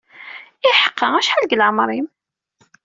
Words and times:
Iḥqa, 0.69 1.07
acḥal 1.19 1.43
deg 1.45 1.57
leɛmer-im? 1.59 2.07